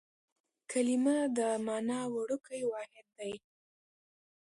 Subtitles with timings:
[0.71, 3.33] کلیمه د مانا وړوکی واحد دئ.